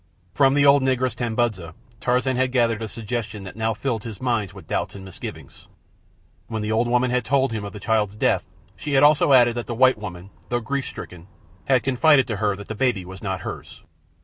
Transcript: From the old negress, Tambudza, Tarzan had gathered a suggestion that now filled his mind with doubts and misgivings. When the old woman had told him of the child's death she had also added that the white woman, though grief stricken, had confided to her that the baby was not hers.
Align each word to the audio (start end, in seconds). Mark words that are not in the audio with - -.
From 0.33 0.55
the 0.55 0.65
old 0.65 0.81
negress, 0.81 1.13
Tambudza, 1.13 1.75
Tarzan 1.99 2.35
had 2.35 2.51
gathered 2.51 2.81
a 2.81 2.87
suggestion 2.87 3.43
that 3.43 3.55
now 3.55 3.75
filled 3.75 4.03
his 4.03 4.19
mind 4.19 4.51
with 4.51 4.65
doubts 4.67 4.95
and 4.95 5.05
misgivings. 5.05 5.67
When 6.47 6.63
the 6.63 6.71
old 6.71 6.87
woman 6.87 7.11
had 7.11 7.23
told 7.23 7.51
him 7.51 7.63
of 7.63 7.71
the 7.71 7.79
child's 7.79 8.15
death 8.15 8.43
she 8.75 8.93
had 8.93 9.03
also 9.03 9.31
added 9.31 9.53
that 9.57 9.67
the 9.67 9.75
white 9.75 9.99
woman, 9.99 10.31
though 10.49 10.59
grief 10.59 10.87
stricken, 10.87 11.27
had 11.65 11.83
confided 11.83 12.25
to 12.29 12.37
her 12.37 12.55
that 12.55 12.67
the 12.67 12.73
baby 12.73 13.05
was 13.05 13.21
not 13.21 13.41
hers. 13.41 13.83